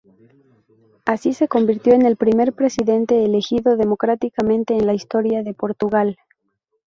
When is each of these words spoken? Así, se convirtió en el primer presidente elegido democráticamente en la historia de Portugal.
Así, 1.05 1.31
se 1.33 1.47
convirtió 1.47 1.93
en 1.93 2.07
el 2.07 2.17
primer 2.17 2.53
presidente 2.53 3.23
elegido 3.23 3.77
democráticamente 3.77 4.73
en 4.75 4.87
la 4.87 4.95
historia 4.95 5.43
de 5.43 5.53
Portugal. 5.53 6.17